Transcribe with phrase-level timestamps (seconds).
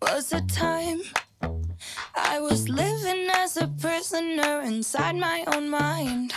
[0.00, 1.00] was a time
[2.14, 6.32] I was living as a prisoner inside my own mind.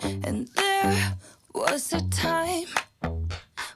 [0.00, 1.14] And there
[1.54, 2.66] was a time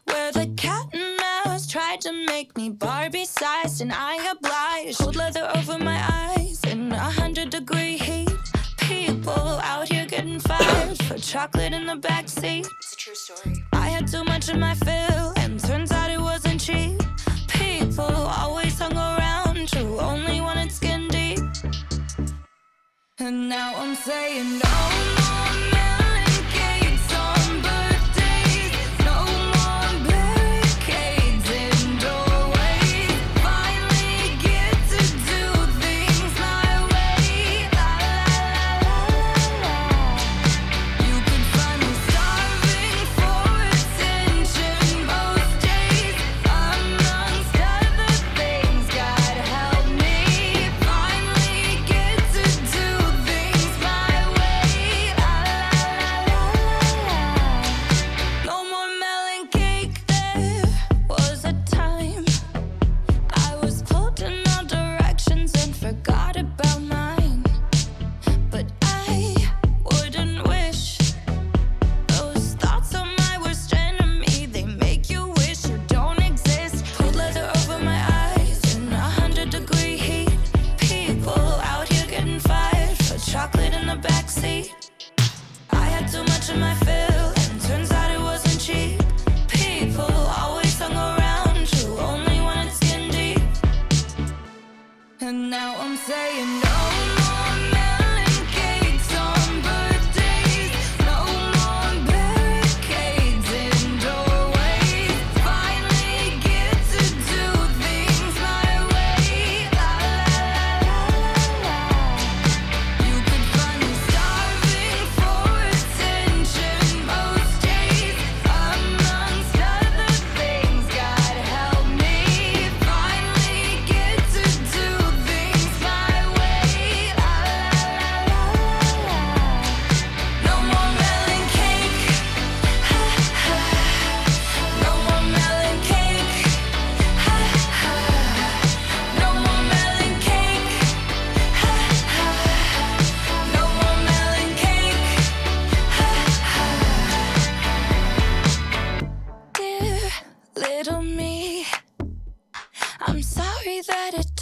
[0.04, 4.98] where the cat and mouse tried to make me Barbie sized, and I obliged.
[4.98, 8.30] Cold leather over my eyes in a hundred degree heat.
[8.78, 9.32] People
[9.72, 12.66] out here getting fired for chocolate in the backseat.
[12.80, 13.56] It's a true story.
[13.72, 15.39] I had too much of my fill.
[23.22, 25.79] And now I'm saying no more.
[95.30, 97.09] And now I'm saying no.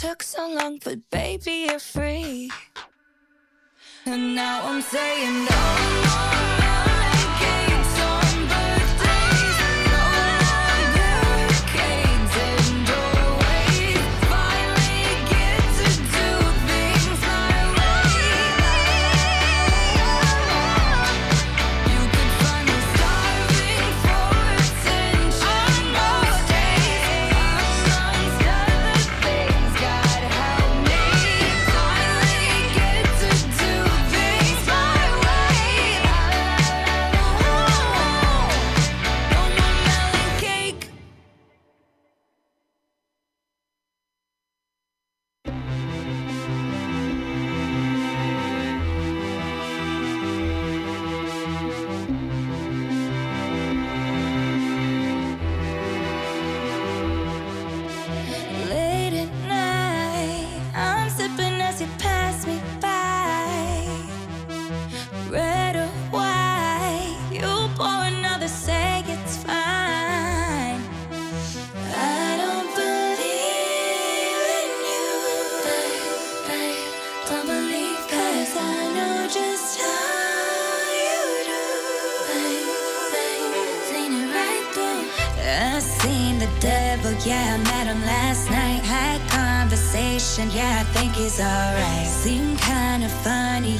[0.09, 2.49] took so long, but baby, you're free.
[4.07, 6.28] And now I'm saying no.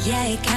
[0.10, 0.49] yeah, it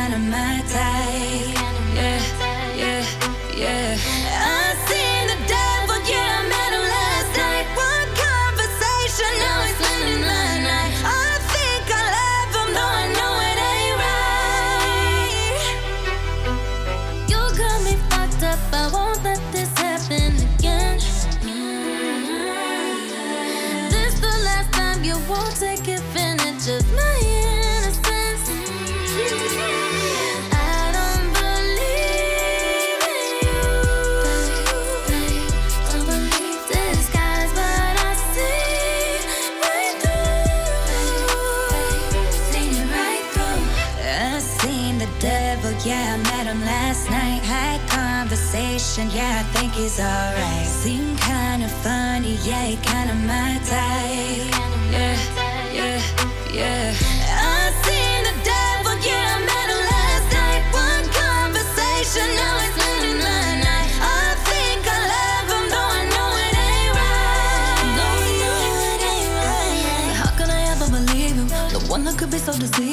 [72.53, 72.92] of the sea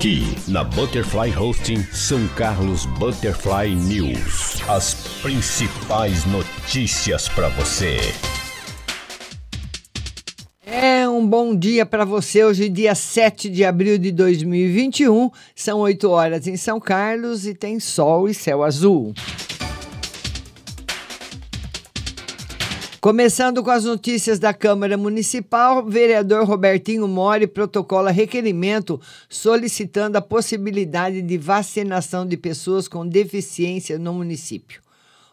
[0.00, 4.62] Aqui na Butterfly Hosting São Carlos Butterfly News.
[4.66, 7.98] As principais notícias para você.
[10.64, 12.42] É um bom dia para você.
[12.42, 15.30] Hoje, dia 7 de abril de 2021.
[15.54, 19.12] São 8 horas em São Carlos e tem sol e céu azul.
[23.00, 31.22] Começando com as notícias da Câmara Municipal, vereador Robertinho Mori protocola requerimento solicitando a possibilidade
[31.22, 34.82] de vacinação de pessoas com deficiência no município.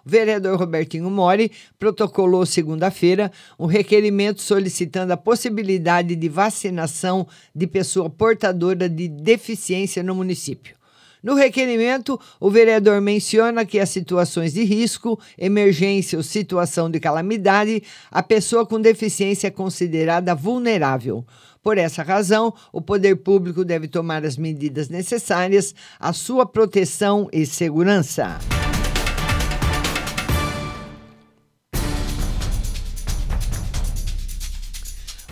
[0.05, 3.29] O vereador Robertinho Mori protocolou segunda-feira
[3.59, 10.77] um requerimento solicitando a possibilidade de vacinação de pessoa portadora de deficiência no município.
[11.23, 17.81] No requerimento, o vereador menciona que as situações de risco, emergência ou situação de calamidade,
[18.11, 21.25] a pessoa com deficiência é considerada vulnerável.
[21.63, 27.45] Por essa razão, o poder público deve tomar as medidas necessárias à sua proteção e
[27.45, 28.37] segurança.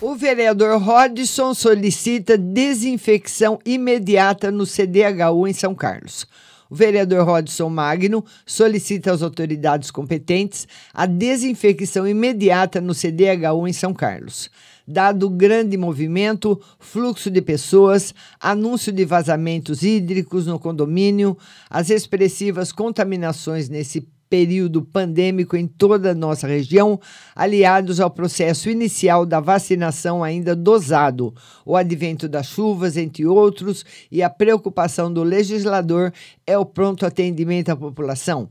[0.07, 6.27] O vereador Rodson solicita desinfecção imediata no CDHU em São Carlos.
[6.69, 13.95] O vereador Rodson Magno solicita às autoridades competentes a desinfecção imediata no CDHU em São
[13.95, 14.51] Carlos.
[14.87, 21.35] Dado o grande movimento, fluxo de pessoas, anúncio de vazamentos hídricos no condomínio,
[21.67, 26.99] as expressivas contaminações nesse período pandêmico em toda a nossa região,
[27.33, 31.33] aliados ao processo inicial da vacinação ainda dosado,
[31.65, 36.11] o advento das chuvas, entre outros, e a preocupação do legislador
[36.45, 38.49] é o pronto atendimento à população.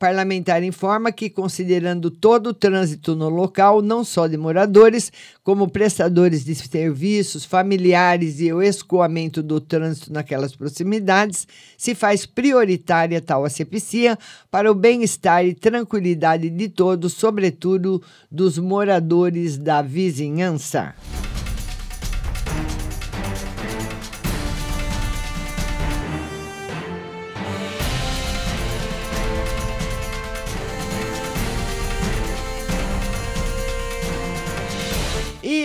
[0.00, 5.12] Parlamentar informa que, considerando todo o trânsito no local, não só de moradores,
[5.44, 13.20] como prestadores de serviços, familiares e o escoamento do trânsito naquelas proximidades, se faz prioritária
[13.20, 14.18] tal asepsia
[14.50, 20.94] para o bem-estar e tranquilidade de todos, sobretudo dos moradores da vizinhança.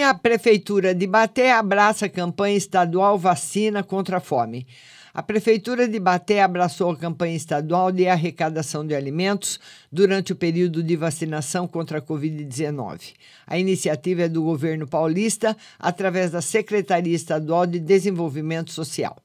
[0.03, 4.67] A Prefeitura de Baté abraça a campanha estadual Vacina contra a Fome.
[5.13, 9.59] A Prefeitura de Baté abraçou a campanha estadual de arrecadação de alimentos
[9.91, 13.13] durante o período de vacinação contra a Covid-19.
[13.47, 19.15] A iniciativa é do governo paulista, através da Secretaria Estadual de Desenvolvimento Social.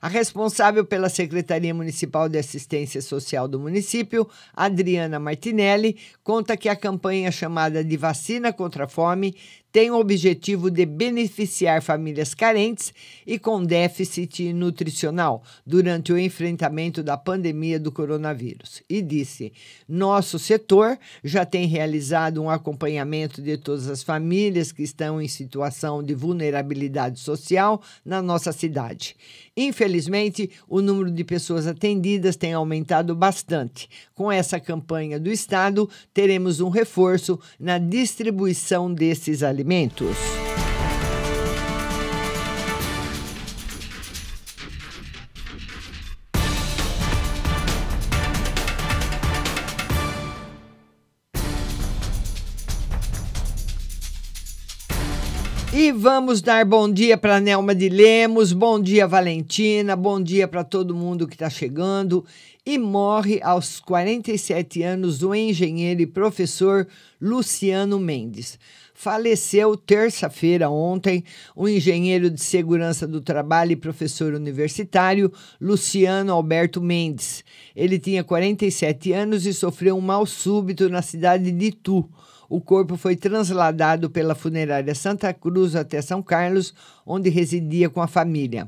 [0.00, 6.76] A responsável pela Secretaria Municipal de Assistência Social do município, Adriana Martinelli, conta que a
[6.76, 9.34] campanha chamada de Vacina contra a Fome
[9.76, 12.94] tem o objetivo de beneficiar famílias carentes
[13.26, 18.82] e com déficit nutricional durante o enfrentamento da pandemia do coronavírus.
[18.88, 19.52] E disse:
[19.86, 26.02] nosso setor já tem realizado um acompanhamento de todas as famílias que estão em situação
[26.02, 29.14] de vulnerabilidade social na nossa cidade.
[29.54, 33.90] Infelizmente, o número de pessoas atendidas tem aumentado bastante.
[34.14, 39.65] Com essa campanha do Estado, teremos um reforço na distribuição desses alimentos.
[55.74, 60.62] E vamos dar bom dia para Nelma de Lemos, bom dia Valentina, bom dia para
[60.62, 62.24] todo mundo que está chegando.
[62.64, 66.86] E morre aos 47 anos o engenheiro e professor
[67.20, 68.58] Luciano Mendes.
[68.98, 71.22] Faleceu terça-feira ontem
[71.54, 77.44] o engenheiro de segurança do trabalho e professor universitário Luciano Alberto Mendes.
[77.76, 82.08] Ele tinha 47 anos e sofreu um mal súbito na cidade de Itu.
[82.48, 86.72] O corpo foi trasladado pela funerária Santa Cruz até São Carlos,
[87.04, 88.66] onde residia com a família.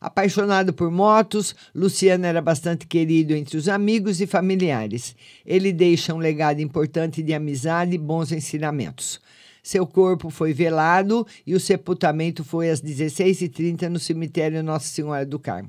[0.00, 5.14] Apaixonado por motos, Luciano era bastante querido entre os amigos e familiares.
[5.44, 9.20] Ele deixa um legado importante de amizade e bons ensinamentos.
[9.68, 15.38] Seu corpo foi velado e o sepultamento foi às 16h30 no cemitério Nossa Senhora do
[15.38, 15.68] Carmo.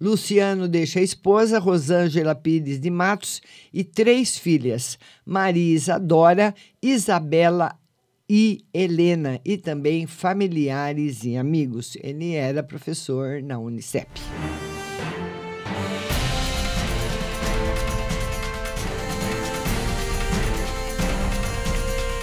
[0.00, 7.78] Luciano deixa a esposa, Rosângela Pires de Matos, e três filhas, Maria Isadora, Isabela
[8.26, 11.98] e Helena, e também familiares e amigos.
[12.02, 14.08] Ele era professor na Unicep.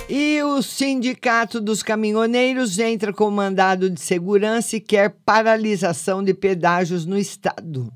[0.08, 7.08] E o Sindicato dos Caminhoneiros entra com mandado de segurança e quer paralisação de pedágios
[7.08, 7.92] no estado.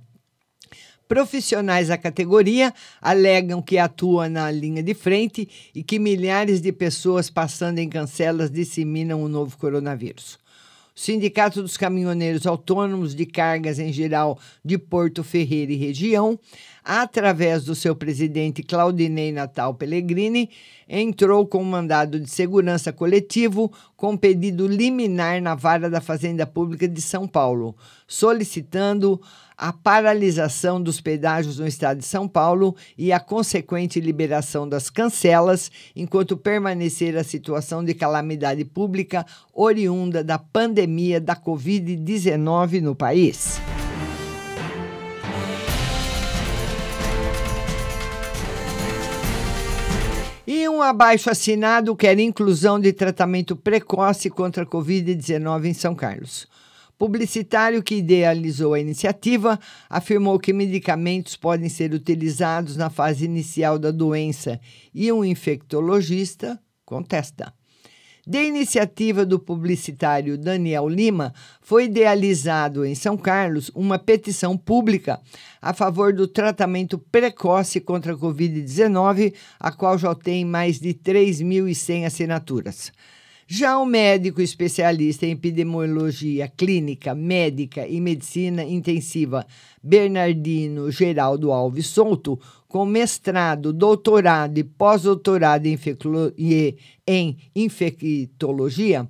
[1.08, 7.30] Profissionais da categoria alegam que atua na linha de frente e que milhares de pessoas
[7.30, 10.40] passando em cancelas disseminam o novo coronavírus.
[10.96, 16.40] O Sindicato dos Caminhoneiros Autônomos de Cargas em Geral de Porto Ferreira e região,
[16.92, 20.50] através do seu presidente Claudinei Natal Pellegrini,
[20.88, 26.88] entrou com um mandado de segurança coletivo com pedido liminar na vara da Fazenda Pública
[26.88, 27.76] de São Paulo,
[28.08, 29.22] solicitando
[29.56, 35.70] a paralisação dos pedágios no estado de São Paulo e a consequente liberação das cancelas,
[35.96, 43.62] enquanto permanecer a situação de calamidade pública oriunda da pandemia da Covid-19 no país.
[50.52, 56.48] E um abaixo assinado quer inclusão de tratamento precoce contra a Covid-19 em São Carlos.
[56.98, 63.92] Publicitário que idealizou a iniciativa afirmou que medicamentos podem ser utilizados na fase inicial da
[63.92, 64.60] doença
[64.92, 67.54] e um infectologista contesta.
[68.30, 71.34] De iniciativa do publicitário Daniel Lima,
[71.64, 75.20] foi idealizado em São Carlos uma petição pública
[75.60, 82.06] a favor do tratamento precoce contra a Covid-19, a qual já tem mais de 3.100
[82.06, 82.92] assinaturas.
[83.52, 89.44] Já o médico especialista em epidemiologia clínica, médica e medicina intensiva
[89.82, 99.10] Bernardino Geraldo Alves Souto, com mestrado, doutorado e pós-doutorado em, infectologia,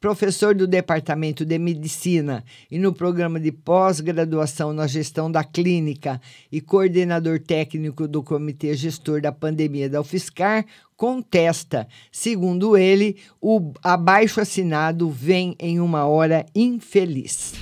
[0.00, 6.18] professor do Departamento de Medicina e no programa de pós-graduação na gestão da clínica
[6.50, 10.64] e coordenador técnico do Comitê Gestor da Pandemia da UFSCar,
[10.96, 11.86] contesta.
[12.10, 17.52] Segundo ele, o abaixo assinado vem em uma hora infeliz.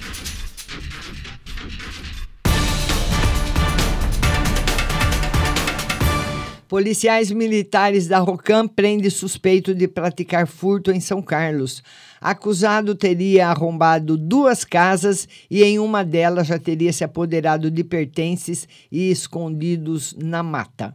[6.69, 11.83] Policiais militares da Rocam prendem suspeito de praticar furto em São Carlos.
[12.21, 18.67] Acusado teria arrombado duas casas e em uma delas já teria se apoderado de pertences
[18.91, 20.95] e escondidos na mata.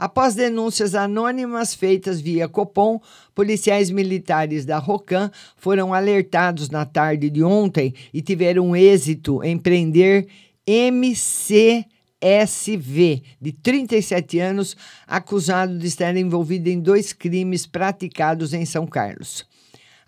[0.00, 2.98] Após denúncias anônimas feitas via Copom,
[3.34, 10.26] policiais militares da Rocam foram alertados na tarde de ontem e tiveram êxito em prender
[10.66, 11.84] MC
[12.20, 14.76] SV, de 37 anos,
[15.06, 19.49] acusado de estar envolvido em dois crimes praticados em São Carlos.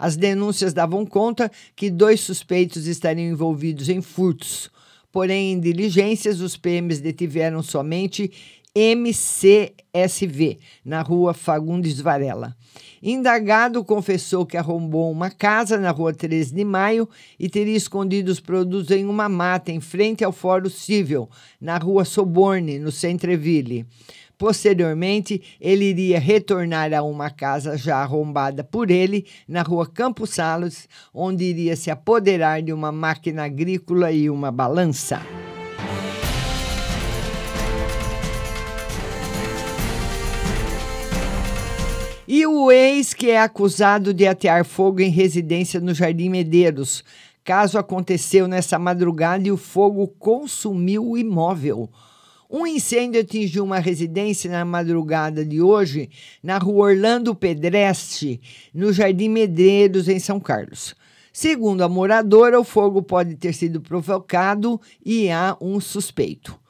[0.03, 4.69] As denúncias davam conta que dois suspeitos estariam envolvidos em furtos.
[5.13, 8.29] Porém, em diligências, os PMs detiveram somente
[8.75, 12.57] MCSV, na rua Fagundes Varela.
[13.01, 18.41] Indagado confessou que arrombou uma casa na rua 13 de maio e teria escondido os
[18.41, 21.29] produtos em uma mata em frente ao Fórum Civil,
[21.61, 23.87] na rua Soborne, no Centreville.
[24.43, 30.89] Posteriormente, ele iria retornar a uma casa já arrombada por ele, na rua Campos Salos,
[31.15, 35.23] onde iria se apoderar de uma máquina agrícola e uma balança.
[42.27, 47.05] E o ex que é acusado de atear fogo em residência no Jardim Medeiros.
[47.45, 51.89] Caso aconteceu nessa madrugada e o fogo consumiu o imóvel.
[52.55, 56.11] Um incêndio atingiu uma residência na madrugada de hoje,
[56.43, 58.39] na rua Orlando Pedreste,
[58.75, 60.95] no Jardim Medeiros, em São Carlos.
[61.33, 66.62] Segundo a moradora, o fogo pode ter sido provocado e há um suspeito.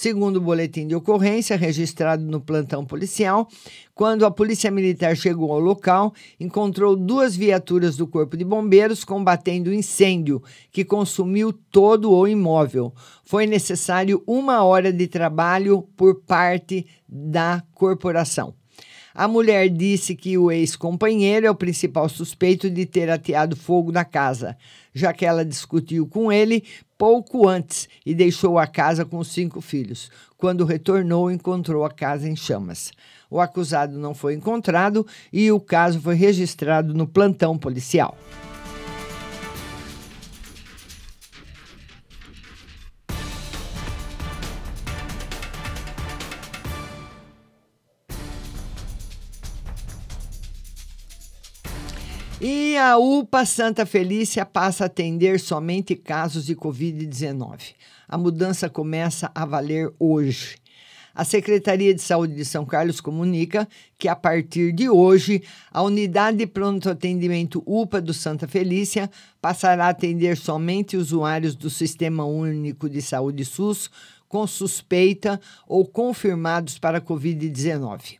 [0.00, 3.46] Segundo o boletim de ocorrência registrado no plantão policial,
[3.94, 9.68] quando a Polícia Militar chegou ao local, encontrou duas viaturas do Corpo de Bombeiros combatendo
[9.68, 10.42] o incêndio
[10.72, 12.94] que consumiu todo o imóvel.
[13.22, 18.54] Foi necessário uma hora de trabalho por parte da corporação.
[19.14, 24.04] A mulher disse que o ex-companheiro é o principal suspeito de ter ateado fogo na
[24.04, 24.56] casa,
[24.94, 26.64] já que ela discutiu com ele
[27.00, 30.10] pouco antes e deixou a casa com cinco filhos.
[30.36, 32.92] Quando retornou, encontrou a casa em chamas.
[33.30, 38.18] O acusado não foi encontrado e o caso foi registrado no plantão policial.
[52.42, 57.74] E a UPA Santa Felícia passa a atender somente casos de Covid-19.
[58.08, 60.56] A mudança começa a valer hoje.
[61.14, 66.38] A Secretaria de Saúde de São Carlos comunica que, a partir de hoje, a unidade
[66.38, 72.88] de pronto atendimento UPA do Santa Felícia passará a atender somente usuários do Sistema Único
[72.88, 73.90] de Saúde SUS
[74.26, 78.16] com suspeita ou confirmados para Covid-19.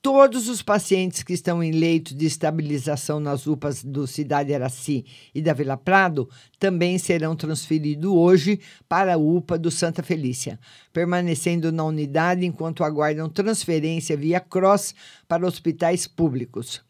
[0.00, 5.42] Todos os pacientes que estão em leitos de estabilização nas UPAs do Cidade Araci e
[5.42, 10.56] da Vila Prado também serão transferidos hoje para a UPA do Santa Felícia,
[10.92, 14.94] permanecendo na unidade enquanto aguardam transferência via CROSS
[15.26, 16.80] para hospitais públicos.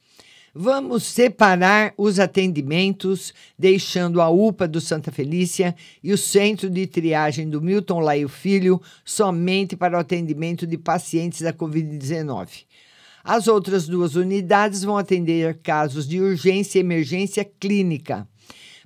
[0.55, 7.49] Vamos separar os atendimentos, deixando a UPA do Santa Felícia e o centro de triagem
[7.49, 12.66] do Milton Laio Filho somente para o atendimento de pacientes da Covid-19.
[13.22, 18.26] As outras duas unidades vão atender casos de urgência e emergência clínica.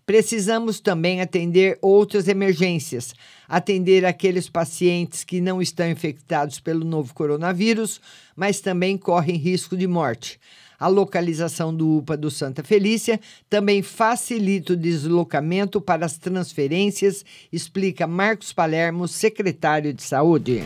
[0.04, 3.14] Precisamos também atender outras emergências,
[3.48, 8.00] atender aqueles pacientes que não estão infectados pelo novo coronavírus,
[8.34, 10.40] mas também correm risco de morte.
[10.78, 18.04] A localização do UPA do Santa Felícia também facilita o deslocamento para as transferências, explica
[18.04, 20.64] Marcos Palermo, secretário de Saúde.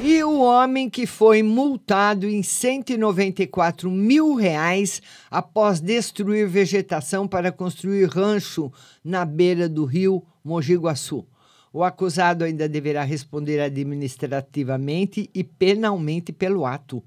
[0.00, 8.04] E o homem que foi multado em 194 mil reais após destruir vegetação para construir
[8.04, 11.26] rancho na beira do rio Mogi Guaçu.
[11.72, 17.02] O acusado ainda deverá responder administrativamente e penalmente pelo ato.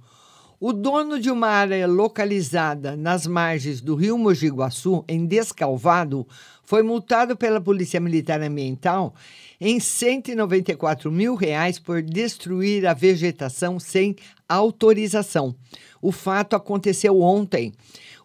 [0.59, 6.27] O dono de uma área localizada nas margens do rio Mogi Guaçu, em Descalvado,
[6.63, 9.15] foi multado pela Polícia Militar Ambiental
[9.61, 14.15] em 194 mil reais por destruir a vegetação sem
[14.49, 15.55] autorização.
[16.01, 17.71] O fato aconteceu ontem.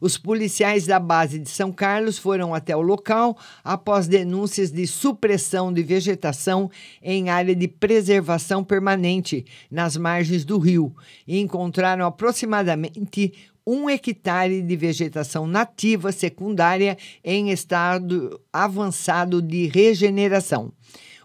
[0.01, 5.71] Os policiais da base de São Carlos foram até o local após denúncias de supressão
[5.71, 6.71] de vegetação
[7.03, 10.95] em área de preservação permanente nas margens do rio
[11.27, 13.33] e encontraram aproximadamente
[13.67, 20.73] um hectare de vegetação nativa secundária em estado avançado de regeneração.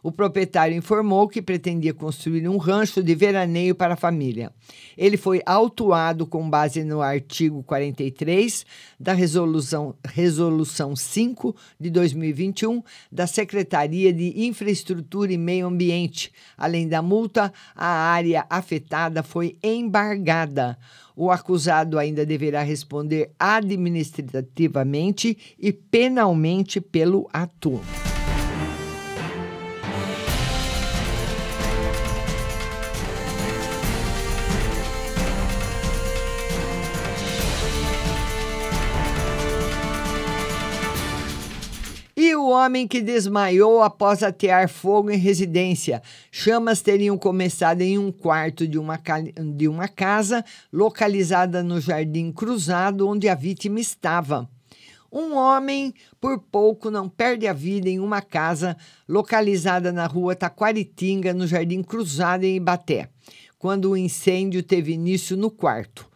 [0.04, 4.52] O proprietário informou que pretendia construir um rancho de veraneio para a família.
[4.98, 8.66] Ele foi autuado com base no artigo 43
[9.00, 16.34] da Resolução, Resolução 5 de 2021 da Secretaria de Infraestrutura e Meio Ambiente.
[16.58, 20.80] Além da multa, a área afetada foi embargada.
[21.16, 27.80] O acusado ainda deverá responder administrativamente e penalmente pelo ato.
[42.52, 46.02] Homem que desmaiou após atear fogo em residência.
[46.32, 49.00] Chamas teriam começado em um quarto de uma,
[49.56, 54.50] de uma casa localizada no Jardim Cruzado, onde a vítima estava.
[55.12, 61.34] Um homem, por pouco, não perde a vida em uma casa localizada na rua Taquaritinga,
[61.34, 63.10] no Jardim Cruzado, em Ibaté,
[63.60, 66.11] quando o incêndio teve início no quarto.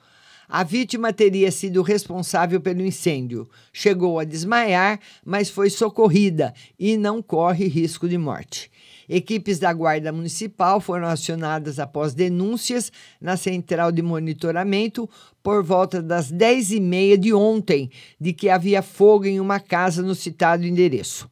[0.48, 3.50] A vítima teria sido responsável pelo incêndio.
[3.74, 8.72] Chegou a desmaiar, mas foi socorrida e não corre risco de morte.
[9.08, 15.10] Equipes da Guarda Municipal foram acionadas após denúncias na central de monitoramento
[15.44, 20.66] por volta das 10h30 de ontem de que havia fogo em uma casa no citado
[20.66, 21.30] endereço.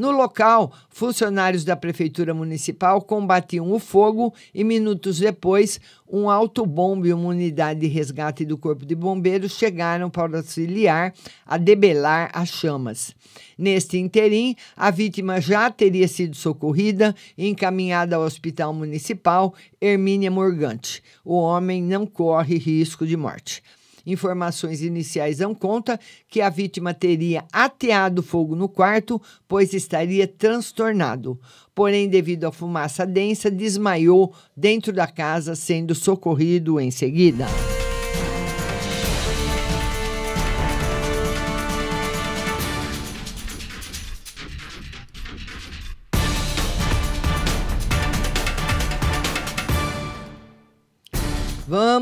[0.00, 5.78] No local, funcionários da Prefeitura Municipal combatiam o fogo e, minutos depois,
[6.10, 11.12] um autobombe e uma unidade de resgate do Corpo de Bombeiros chegaram para auxiliar
[11.44, 13.14] a debelar as chamas.
[13.58, 21.02] Neste interim, a vítima já teria sido socorrida e encaminhada ao Hospital Municipal Hermínia Morgante.
[21.22, 23.62] O homem não corre risco de morte.
[24.10, 31.38] Informações iniciais dão conta que a vítima teria ateado fogo no quarto, pois estaria transtornado.
[31.72, 37.46] Porém, devido à fumaça densa, desmaiou dentro da casa, sendo socorrido em seguida.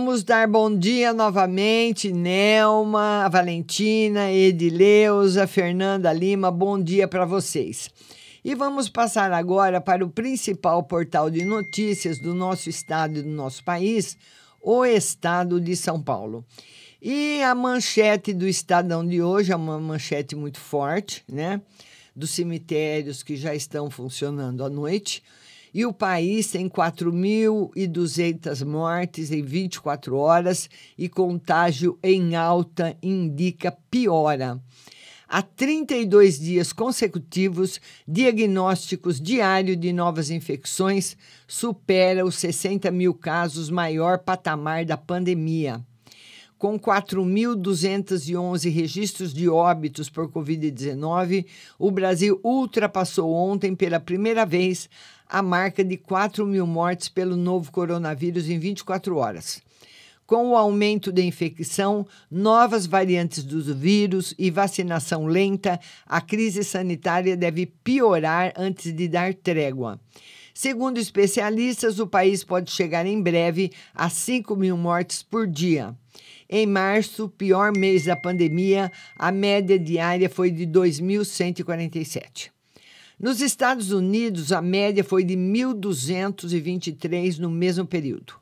[0.09, 7.91] Vamos dar bom dia novamente, Nelma, Valentina, Edileuza, Fernanda Lima, bom dia para vocês.
[8.43, 13.29] E vamos passar agora para o principal portal de notícias do nosso estado e do
[13.29, 14.17] nosso país,
[14.63, 16.43] o Estado de São Paulo.
[17.03, 21.61] E a manchete do Estadão de hoje é uma manchete muito forte, né?
[22.17, 25.23] Dos cemitérios que já estão funcionando à noite
[25.79, 34.61] e o país tem 4.200 mortes em 24 horas e contágio em alta indica piora.
[35.29, 44.19] Há 32 dias consecutivos, diagnósticos diários de novas infecções supera os 60 mil casos, maior
[44.19, 45.81] patamar da pandemia.
[46.59, 51.47] Com 4.211 registros de óbitos por Covid-19,
[51.79, 54.91] o Brasil ultrapassou ontem pela primeira vez
[55.29, 59.61] a marca de 4 mil mortes pelo novo coronavírus em 24 horas.
[60.27, 67.37] Com o aumento da infecção, novas variantes do vírus e vacinação lenta, a crise sanitária
[67.37, 69.99] deve piorar antes de dar trégua.
[70.53, 75.97] Segundo especialistas, o país pode chegar em breve a 5 mil mortes por dia.
[76.51, 82.58] Em março, pior mês da pandemia, a média diária foi de 2.147.
[83.21, 88.35] Nos Estados Unidos, a média foi de 1.223 no mesmo período.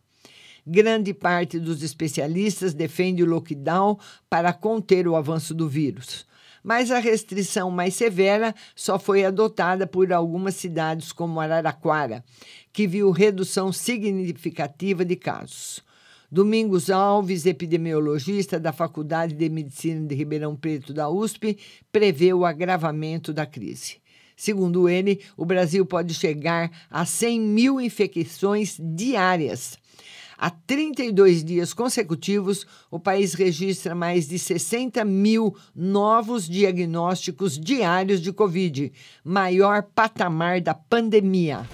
[0.67, 6.27] Grande parte dos especialistas defende o lockdown para conter o avanço do vírus.
[6.63, 12.23] Mas a restrição mais severa só foi adotada por algumas cidades, como Araraquara,
[12.71, 15.83] que viu redução significativa de casos.
[16.31, 21.57] Domingos Alves, epidemiologista da Faculdade de Medicina de Ribeirão Preto da USP,
[21.91, 24.05] prevê o agravamento da crise.
[24.37, 29.79] Segundo ele, o Brasil pode chegar a 100 mil infecções diárias.
[30.39, 38.33] Há 32 dias consecutivos, o país registra mais de 60 mil novos diagnósticos diários de
[38.33, 38.93] Covid,
[39.25, 41.67] maior patamar da pandemia.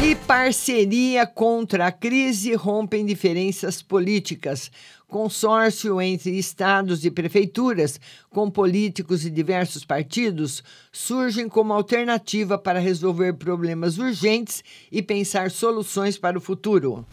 [0.00, 4.70] E parceria contra a crise rompem diferenças políticas.
[5.08, 7.98] Consórcio entre estados e prefeituras,
[8.30, 16.16] com políticos e diversos partidos, surgem como alternativa para resolver problemas urgentes e pensar soluções
[16.16, 17.04] para o futuro.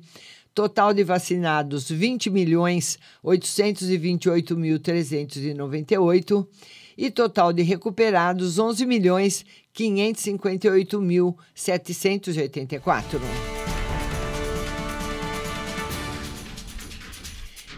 [0.54, 6.48] Total de vacinados 20 milhões 828 mil 398
[6.96, 13.18] e total de recuperados 11 milhões 558 mil 784.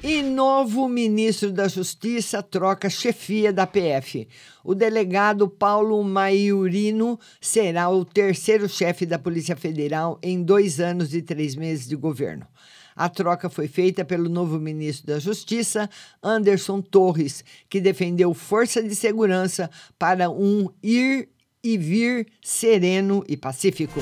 [0.07, 4.29] E novo ministro da Justiça troca chefia da PF.
[4.63, 11.23] O delegado Paulo Maiurino será o terceiro chefe da Polícia Federal em dois anos e
[11.23, 12.47] três meses de governo.
[12.97, 15.89] A troca foi feita pelo novo ministro da Justiça,
[16.23, 21.29] Anderson Torres, que defendeu força de segurança para um ir
[21.63, 24.01] e vir sereno e pacífico.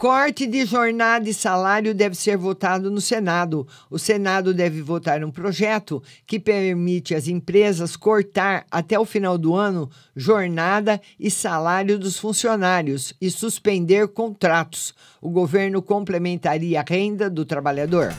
[0.00, 3.68] Corte de jornada e salário deve ser votado no Senado.
[3.90, 9.54] O Senado deve votar um projeto que permite às empresas cortar até o final do
[9.54, 14.94] ano jornada e salário dos funcionários e suspender contratos.
[15.20, 18.14] O governo complementaria a renda do trabalhador.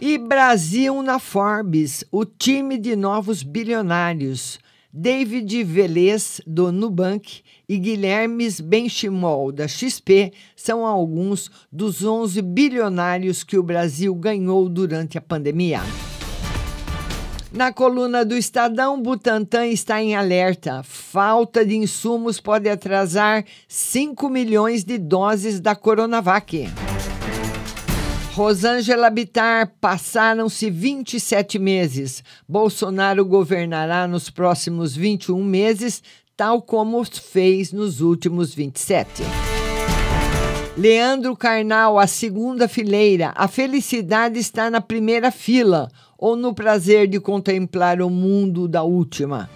[0.00, 4.58] E Brasil na Forbes, o time de novos bilionários.
[5.00, 13.56] David Velez, do Nubank, e Guilherme Benchimol, da XP, são alguns dos 11 bilionários que
[13.56, 15.82] o Brasil ganhou durante a pandemia.
[17.52, 20.82] Na coluna do Estadão, Butantan está em alerta.
[20.82, 26.66] Falta de insumos pode atrasar 5 milhões de doses da Coronavac.
[28.38, 32.22] Rosângela Bittar, passaram-se 27 meses.
[32.48, 36.00] Bolsonaro governará nos próximos 21 meses,
[36.36, 39.24] tal como fez nos últimos 27.
[40.76, 43.32] Leandro Carnal, a segunda fileira.
[43.34, 49.50] A felicidade está na primeira fila ou no prazer de contemplar o mundo da última.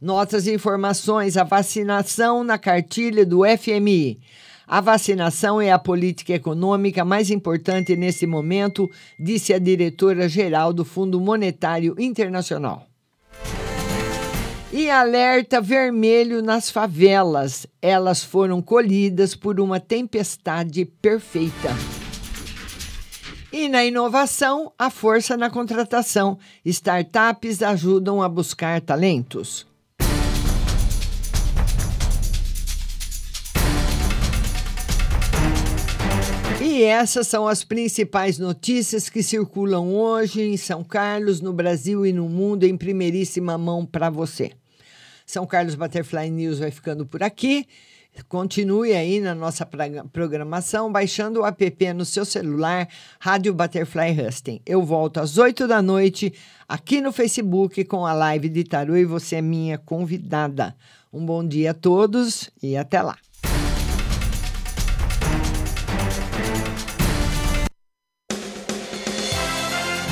[0.00, 4.18] Notas e informações: a vacinação na cartilha do FMI.
[4.66, 11.20] A vacinação é a política econômica mais importante nesse momento, disse a diretora-geral do Fundo
[11.20, 12.86] Monetário Internacional.
[14.72, 17.66] E alerta vermelho nas favelas.
[17.80, 21.70] Elas foram colhidas por uma tempestade perfeita.
[23.52, 26.38] E na inovação, a força na contratação.
[26.64, 29.64] Startups ajudam a buscar talentos.
[36.74, 42.12] E essas são as principais notícias que circulam hoje em São Carlos, no Brasil e
[42.12, 44.50] no mundo, em primeiríssima mão para você.
[45.24, 47.64] São Carlos Butterfly News vai ficando por aqui.
[48.28, 49.64] Continue aí na nossa
[50.12, 52.88] programação, baixando o app no seu celular,
[53.20, 54.60] Rádio Butterfly Husting.
[54.66, 56.34] Eu volto às 8 da noite
[56.68, 60.74] aqui no Facebook com a live de Tarô e você é minha convidada.
[61.12, 63.16] Um bom dia a todos e até lá.